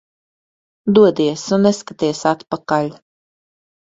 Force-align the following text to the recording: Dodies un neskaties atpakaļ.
Dodies 0.99 1.43
un 1.57 1.63
neskaties 1.67 2.23
atpakaļ. 2.33 2.93